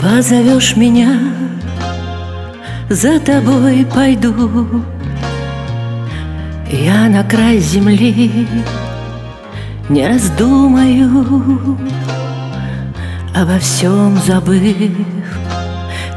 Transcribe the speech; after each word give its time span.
Позовешь 0.00 0.76
меня, 0.76 1.18
за 2.88 3.20
тобой 3.20 3.86
пойду. 3.86 4.84
Я 6.70 7.08
на 7.08 7.22
край 7.22 7.58
земли 7.58 8.48
не 9.88 10.08
раздумаю, 10.08 11.78
Обо 13.34 13.58
всем 13.58 14.16
забыв, 14.18 14.92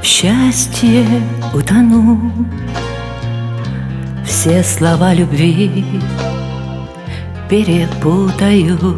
в 0.01 0.05
счастье 0.05 1.05
утону. 1.53 2.31
Все 4.25 4.63
слова 4.63 5.13
любви 5.13 5.85
перепутаю. 7.49 8.97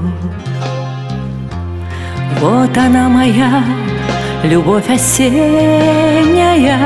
Вот 2.39 2.77
она 2.77 3.09
моя 3.09 3.63
любовь 4.43 4.89
осенняя. 4.89 6.77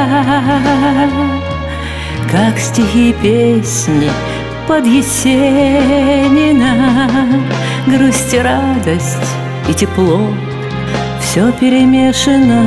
Как 2.32 2.58
стихи 2.58 3.14
песни 3.22 4.10
под 4.68 4.86
Есенина. 4.86 6.70
Грусть 7.88 8.34
и 8.34 8.38
радость 8.38 9.36
и 9.68 9.74
тепло 9.74 10.30
Все 11.20 11.52
перемешано. 11.52 12.64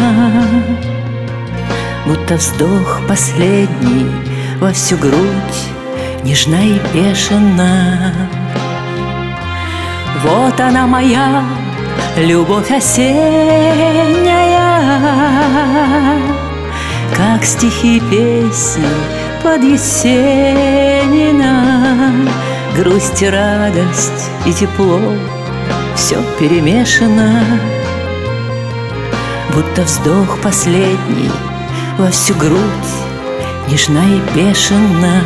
Будто 2.04 2.34
вздох 2.34 3.00
последний 3.08 4.10
во 4.60 4.72
всю 4.72 4.98
грудь 4.98 5.69
Нежна 6.24 6.62
и 6.62 6.78
бешена 6.92 8.12
Вот 10.25 10.58
она 10.58 10.86
моя 10.86 11.44
любовь 12.17 12.70
осенняя. 12.70 13.25
Как 17.14 17.44
стихи 17.44 18.00
песни 18.00 18.84
под 19.42 19.62
Есенина. 19.62 21.53
Грусть 22.75 23.22
и 23.22 23.28
радость 23.28 24.31
и 24.47 24.53
тепло 24.53 24.98
Все 25.94 26.16
перемешано. 26.41 27.44
Будто 29.55 29.83
вздох 29.83 30.41
последний 30.41 31.31
во 31.98 32.11
всю 32.11 32.34
грудь 32.34 32.59
Нежна 33.69 34.00
и 34.00 34.20
бешена 34.34 35.20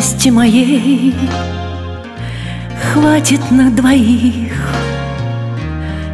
Нежности 0.00 0.30
моей. 0.30 1.14
Хватит 2.90 3.50
на 3.50 3.70
двоих 3.70 4.54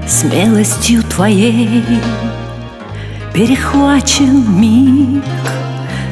Смелостью 0.09 1.05
твоей. 1.05 1.85
Перехвачен 3.33 4.61
миг 4.61 5.23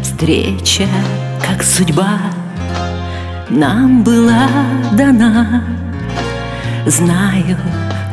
Встреча, 0.00 0.86
как 1.44 1.64
судьба, 1.64 2.20
нам 3.50 4.05
была 4.05 4.49
дана. 4.93 5.65
Знаю, 6.87 7.59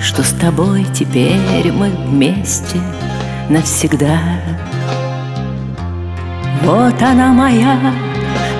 что 0.01 0.23
с 0.23 0.31
тобой 0.31 0.87
теперь 0.91 1.71
мы 1.71 1.91
вместе 2.07 2.79
навсегда. 3.47 4.21
Вот 6.63 6.99
она 7.03 7.31
моя 7.31 8.10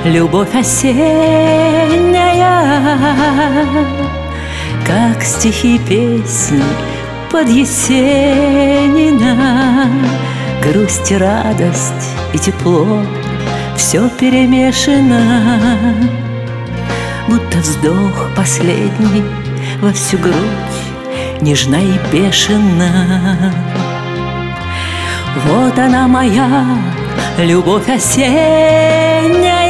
Любовь 0.03 0.55
осенняя, 0.55 0.97
как 4.85 5.21
стихи 5.21 5.77
песни 5.77 6.63
под 7.29 7.47
Есенина. 7.47 9.37
Грусть 10.63 11.11
и 11.11 11.17
радость 11.17 12.15
и 12.33 12.39
тепло 12.39 13.03
все 13.77 14.09
перемешано, 14.09 15.59
Будто 17.27 17.59
вздох 17.59 18.31
последний 18.35 19.23
во 19.81 19.93
всю 19.93 20.17
грудь 20.17 20.33
нежна 21.41 21.75
и 21.75 21.99
бешена. 22.11 23.53
Вот 25.45 25.77
она 25.77 26.07
моя 26.07 26.65
любовь 27.37 27.87
осенняя, 27.89 29.60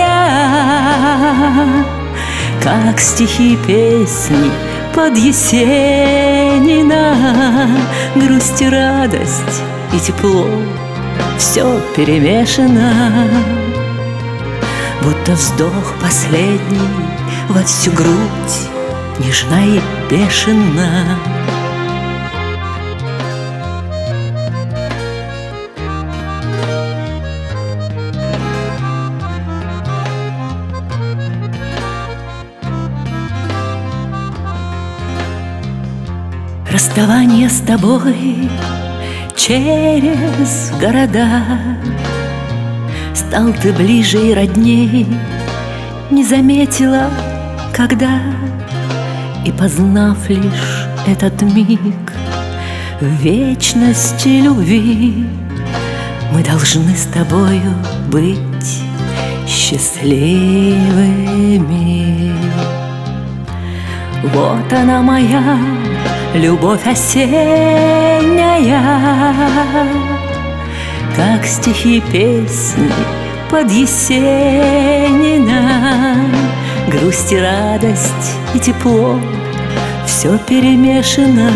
как 2.64 3.00
стихи 3.00 3.58
песни 3.68 4.52
под 4.94 5.18
Есенина. 5.18 7.16
Грусть 8.16 8.62
и 8.62 8.70
радость 8.70 9.64
и 9.94 10.00
тепло 10.00 10.46
Все 11.38 11.82
перемешано. 11.96 13.30
Будто 15.02 15.32
вздох 15.34 15.96
последний 16.02 16.90
во 17.50 17.64
всю 17.64 17.92
грудь 17.92 18.70
Нежна 19.20 19.66
и 19.66 19.82
бешена 20.10 21.18
Расставание 36.84 37.48
с 37.48 37.60
тобой 37.60 38.50
через 39.38 40.72
города. 40.82 41.46
Стал 43.14 43.54
ты 43.54 43.72
ближе 43.72 44.18
и 44.18 44.34
родней 44.34 45.06
Не 46.10 46.24
заметила, 46.24 47.12
когда. 47.72 48.20
И 49.46 49.52
познав 49.52 50.28
лишь 50.28 50.88
этот 51.06 51.40
миг 51.44 52.14
В 53.00 53.06
вечности 53.06 54.42
любви 54.42 55.28
Мы 56.34 56.44
должны 56.44 56.96
с 56.96 57.06
тобою 57.06 57.76
быть 58.08 58.82
счастливыми. 59.48 60.32
Вот 64.24 64.74
она 64.74 65.04
моя 65.04 65.81
Любовь 66.34 66.88
осенняя, 66.88 67.32
как 71.16 71.46
стихи 71.46 72.02
песни 72.12 72.90
под 73.50 73.70
Есенина. 73.70 75.52
Грусть 76.88 77.34
и 77.34 77.38
радость 77.38 78.38
и 78.54 78.60
тепло 78.60 79.20
все 80.06 80.38
перемешано, 80.38 81.52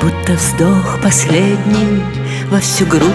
Будто 0.00 0.32
вздох 0.34 1.00
последний 1.02 2.02
во 2.50 2.60
всю 2.60 2.86
грудь 2.86 3.10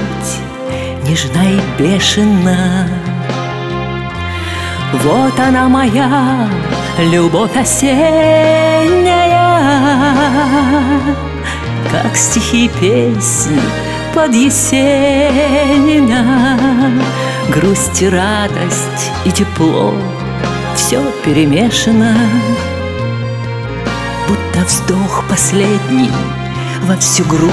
нежна 1.07 1.43
и 1.45 1.59
бешена. 1.79 2.87
Вот 5.03 5.39
она 5.39 5.67
моя 5.67 6.47
любовь 6.99 7.55
осенняя, 7.55 9.24
как 11.91 12.15
стихи 12.15 12.69
песни 12.79 13.61
под 14.13 14.33
Есенина. 14.33 16.11
Грусть 17.49 18.01
и 18.01 18.09
радость 18.09 19.11
и 19.23 19.31
тепло 19.31 19.93
Все 20.75 21.01
перемешано. 21.23 22.15
Будто 24.27 24.65
вздох 24.65 25.23
последний 25.29 26.11
во 26.83 26.95
всю 26.97 27.23
грудь 27.25 27.51